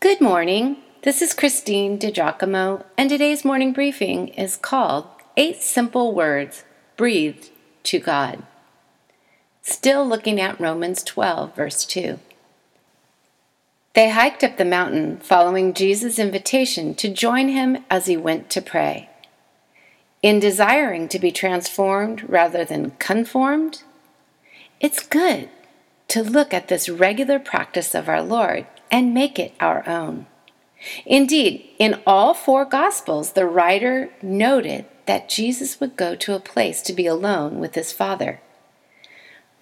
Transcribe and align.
Good 0.00 0.22
morning. 0.22 0.78
This 1.02 1.20
is 1.20 1.34
Christine 1.34 1.98
DiGiacomo, 1.98 2.84
and 2.96 3.10
today's 3.10 3.44
morning 3.44 3.74
briefing 3.74 4.28
is 4.28 4.56
called 4.56 5.06
Eight 5.36 5.60
Simple 5.60 6.14
Words 6.14 6.64
Breathed 6.96 7.50
to 7.82 7.98
God. 7.98 8.42
Still 9.60 10.08
looking 10.08 10.40
at 10.40 10.58
Romans 10.58 11.02
12, 11.02 11.54
verse 11.54 11.84
2. 11.84 12.18
They 13.92 14.08
hiked 14.08 14.42
up 14.42 14.56
the 14.56 14.64
mountain 14.64 15.18
following 15.18 15.74
Jesus' 15.74 16.18
invitation 16.18 16.94
to 16.94 17.12
join 17.12 17.50
him 17.50 17.84
as 17.90 18.06
he 18.06 18.16
went 18.16 18.48
to 18.52 18.62
pray. 18.62 19.10
In 20.22 20.40
desiring 20.40 21.08
to 21.08 21.18
be 21.18 21.30
transformed 21.30 22.26
rather 22.26 22.64
than 22.64 22.92
conformed, 22.92 23.82
it's 24.80 25.06
good 25.06 25.50
to 26.08 26.22
look 26.22 26.54
at 26.54 26.68
this 26.68 26.88
regular 26.88 27.38
practice 27.38 27.94
of 27.94 28.08
our 28.08 28.22
Lord 28.22 28.66
and 28.90 29.14
make 29.14 29.38
it 29.38 29.54
our 29.60 29.88
own. 29.88 30.26
Indeed, 31.04 31.68
in 31.78 32.00
all 32.06 32.34
four 32.34 32.64
Gospels, 32.64 33.32
the 33.32 33.46
writer 33.46 34.10
noted 34.22 34.86
that 35.06 35.28
Jesus 35.28 35.80
would 35.80 35.96
go 35.96 36.14
to 36.16 36.34
a 36.34 36.40
place 36.40 36.82
to 36.82 36.92
be 36.92 37.06
alone 37.06 37.58
with 37.58 37.74
his 37.74 37.92
Father. 37.92 38.40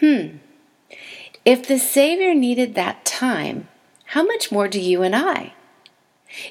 Hmm, 0.00 0.38
if 1.44 1.66
the 1.66 1.78
Savior 1.78 2.34
needed 2.34 2.74
that 2.74 3.04
time, 3.04 3.68
how 4.06 4.22
much 4.22 4.52
more 4.52 4.68
do 4.68 4.80
you 4.80 5.02
and 5.02 5.14
I? 5.14 5.54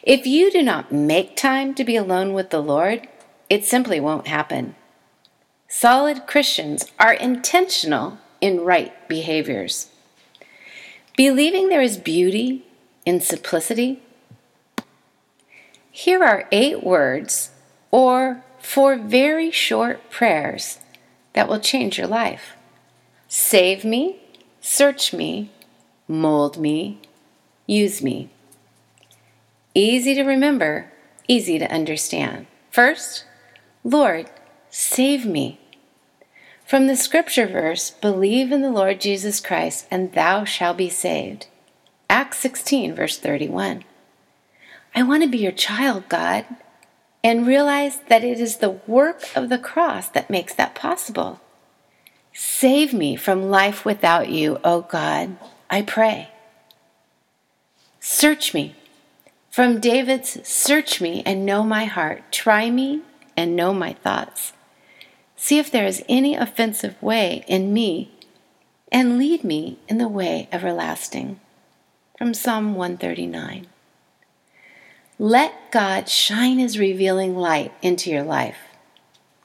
If 0.03 0.27
you 0.27 0.51
do 0.51 0.61
not 0.61 0.91
make 0.91 1.35
time 1.35 1.73
to 1.75 1.83
be 1.83 1.95
alone 1.95 2.33
with 2.33 2.49
the 2.49 2.61
Lord, 2.61 3.07
it 3.49 3.65
simply 3.65 3.99
won't 3.99 4.27
happen. 4.27 4.75
Solid 5.67 6.27
Christians 6.27 6.85
are 6.99 7.13
intentional 7.13 8.17
in 8.41 8.61
right 8.61 9.07
behaviors. 9.07 9.89
Believing 11.15 11.69
there 11.69 11.81
is 11.81 11.97
beauty 11.97 12.65
in 13.05 13.21
simplicity. 13.21 14.01
Here 15.91 16.23
are 16.23 16.47
eight 16.51 16.83
words 16.83 17.51
or 17.91 18.43
four 18.59 18.95
very 18.95 19.51
short 19.51 20.09
prayers 20.09 20.79
that 21.33 21.47
will 21.47 21.59
change 21.59 21.97
your 21.97 22.07
life. 22.07 22.55
Save 23.27 23.83
me, 23.83 24.19
search 24.61 25.13
me, 25.13 25.51
mold 26.07 26.57
me, 26.57 26.99
use 27.65 28.01
me. 28.01 28.29
Easy 29.73 30.13
to 30.15 30.23
remember, 30.23 30.91
easy 31.27 31.57
to 31.57 31.71
understand. 31.71 32.47
First, 32.69 33.25
Lord, 33.83 34.29
save 34.69 35.25
me. 35.25 35.59
From 36.65 36.87
the 36.87 36.95
scripture 36.95 37.47
verse, 37.47 37.89
believe 37.89 38.51
in 38.51 38.61
the 38.61 38.71
Lord 38.71 39.01
Jesus 39.01 39.39
Christ, 39.39 39.87
and 39.91 40.13
thou 40.13 40.45
shalt 40.45 40.77
be 40.77 40.89
saved. 40.89 41.47
Acts 42.11 42.39
16, 42.39 42.93
verse 42.93 43.17
31. 43.17 43.85
I 44.93 45.01
want 45.01 45.23
to 45.23 45.29
be 45.29 45.37
your 45.37 45.53
child, 45.53 46.09
God, 46.09 46.45
and 47.23 47.47
realize 47.47 48.01
that 48.09 48.25
it 48.25 48.37
is 48.37 48.57
the 48.57 48.81
work 48.85 49.23
of 49.33 49.47
the 49.47 49.57
cross 49.57 50.09
that 50.09 50.29
makes 50.29 50.53
that 50.55 50.75
possible. 50.75 51.39
Save 52.33 52.93
me 52.93 53.15
from 53.15 53.49
life 53.49 53.85
without 53.85 54.27
you, 54.27 54.57
O 54.57 54.59
oh 54.65 54.81
God, 54.81 55.37
I 55.69 55.83
pray. 55.83 56.31
Search 58.01 58.53
me. 58.53 58.75
From 59.49 59.79
David's 59.79 60.45
Search 60.45 60.99
me 60.99 61.23
and 61.25 61.45
know 61.45 61.63
my 61.63 61.85
heart. 61.85 62.29
Try 62.29 62.69
me 62.69 63.03
and 63.37 63.55
know 63.55 63.73
my 63.73 63.93
thoughts. 63.93 64.51
See 65.37 65.59
if 65.59 65.71
there 65.71 65.87
is 65.87 66.03
any 66.09 66.35
offensive 66.35 67.01
way 67.01 67.45
in 67.47 67.71
me, 67.71 68.11
and 68.91 69.17
lead 69.17 69.45
me 69.45 69.79
in 69.87 69.97
the 69.97 70.09
way 70.09 70.49
everlasting. 70.51 71.39
From 72.21 72.35
Psalm 72.35 72.75
139. 72.75 73.65
Let 75.17 75.71
God 75.71 76.07
shine 76.07 76.59
his 76.59 76.77
revealing 76.77 77.35
light 77.35 77.73
into 77.81 78.11
your 78.11 78.21
life. 78.21 78.59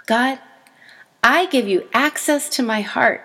God, 0.05 0.41
I 1.25 1.47
give 1.47 1.67
you 1.67 1.89
access 1.95 2.51
to 2.51 2.63
my 2.63 2.83
heart, 2.83 3.23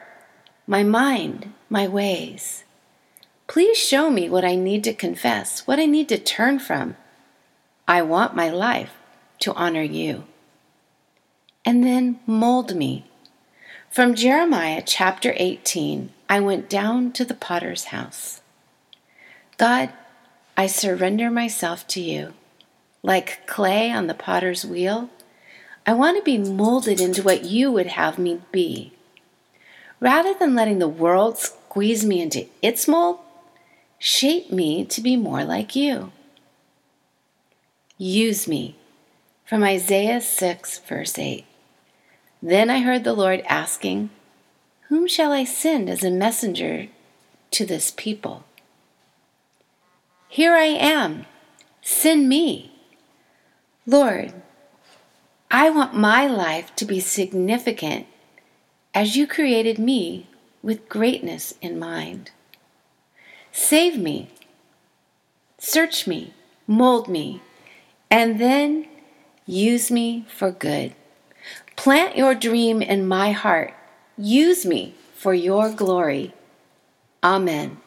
my 0.66 0.84
mind, 0.84 1.52
my 1.70 1.86
ways. 1.86 2.64
Please 3.48 3.78
show 3.78 4.09
me 4.09 4.30
what 4.30 4.46
I 4.46 4.56
need 4.56 4.86
to 4.86 4.94
confess, 4.94 5.68
what 5.68 5.80
I 5.80 5.86
need 5.86 6.08
to 6.08 6.18
turn 6.18 6.58
from. 6.58 6.96
I 7.90 8.03
want 8.03 8.34
my 8.34 8.50
life 8.50 8.94
to 9.40 9.53
honor 9.56 9.84
you 9.84 10.24
and 11.66 11.84
then 11.84 12.22
mold 12.26 12.74
me. 12.74 13.12
From 13.90 14.16
Jeremiah 14.16 14.81
chapter 14.86 15.34
18, 15.36 16.09
I 16.30 16.40
went 16.40 16.70
down 16.70 17.12
to 17.12 17.26
the 17.26 17.34
potter's 17.34 17.84
house. 17.92 18.41
God, 19.62 19.92
I 20.58 20.66
surrender 20.66 21.30
myself 21.30 21.88
to 21.90 22.02
you. 22.02 22.34
Like 23.04 23.46
clay 23.46 23.92
on 23.92 24.08
the 24.08 24.16
potter's 24.16 24.66
wheel, 24.66 25.12
I 25.86 25.94
want 25.94 26.18
to 26.18 26.24
be 26.24 26.40
molded 26.40 27.00
into 27.00 27.22
what 27.22 27.44
you 27.44 27.72
would 27.72 27.86
have 27.86 28.18
me 28.18 28.42
be. 28.52 28.92
Rather 30.00 30.34
than 30.34 30.56
letting 30.56 30.80
the 30.80 30.88
world 30.88 31.38
squeeze 31.38 32.04
me 32.04 32.24
into 32.24 32.48
its 32.64 32.88
mold, 32.88 33.20
shape 34.00 34.52
me 34.52 34.84
to 34.86 35.00
be 35.00 35.16
more 35.16 35.44
like 35.44 35.76
you. 35.76 36.12
Use 38.00 38.48
me. 38.48 38.78
From 39.46 39.64
Isaiah 39.64 40.22
6, 40.22 40.80
verse 40.80 41.20
8. 41.20 41.46
Then 42.42 42.72
I 42.72 42.80
heard 42.80 43.04
the 43.04 43.14
Lord 43.14 43.44
asking, 43.48 44.10
Whom 44.88 45.08
shall 45.08 45.32
I 45.32 45.44
send 45.44 45.88
as 45.88 46.04
a 46.04 46.10
messenger 46.10 46.88
to 47.52 47.64
this 47.64 47.94
people? 47.96 48.46
Here 50.31 50.56
I 50.56 50.64
am. 50.64 51.25
Send 51.81 52.30
me. 52.30 52.72
Lord, 53.86 54.31
I 55.52 55.69
want 55.69 55.94
my 55.94 56.25
life 56.25 56.74
to 56.78 56.86
be 56.86 57.02
significant 57.02 58.08
as 58.96 59.18
you 59.18 59.28
created 59.28 59.78
me 59.78 60.28
with 60.64 60.88
greatness 60.88 61.56
in 61.62 61.78
mind. 61.78 62.31
Save 63.52 64.00
me, 64.00 64.30
search 65.58 66.08
me, 66.08 66.34
mold 66.66 67.09
me, 67.09 67.41
and 68.09 68.40
then 68.40 68.88
use 69.46 69.91
me 69.91 70.25
for 70.34 70.50
good. 70.50 70.96
Plant 71.75 72.16
your 72.16 72.36
dream 72.36 72.81
in 72.81 73.06
my 73.06 73.34
heart. 73.34 73.74
Use 74.18 74.66
me 74.66 74.96
for 75.14 75.34
your 75.34 75.74
glory. 75.74 76.34
Amen. 77.22 77.81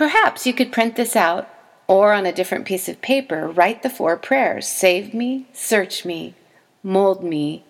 Perhaps 0.00 0.46
you 0.46 0.54
could 0.54 0.72
print 0.72 0.96
this 0.96 1.14
out 1.14 1.46
or 1.86 2.14
on 2.14 2.24
a 2.24 2.32
different 2.32 2.64
piece 2.64 2.88
of 2.88 3.02
paper 3.02 3.46
write 3.46 3.82
the 3.82 3.90
four 3.90 4.16
prayers 4.16 4.66
Save 4.66 5.12
me, 5.12 5.44
search 5.52 6.06
me, 6.06 6.34
mold 6.82 7.22
me, 7.22 7.64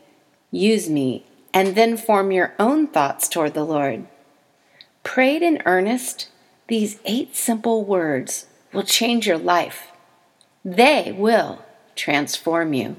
use 0.53 0.89
me, 0.89 1.27
and 1.53 1.75
then 1.75 1.97
form 1.97 2.31
your 2.31 2.55
own 2.57 2.87
thoughts 2.87 3.27
toward 3.27 3.55
the 3.55 3.65
Lord. 3.65 4.07
Prayed 5.03 5.43
in 5.43 5.61
earnest, 5.67 6.29
these 6.69 7.01
eight 7.05 7.35
simple 7.35 7.85
words 7.85 8.47
will 8.73 8.85
change 8.85 9.27
your 9.27 9.37
life. 9.37 9.89
They 10.65 11.11
will 11.11 11.65
transform 11.97 12.75
you. 12.75 12.95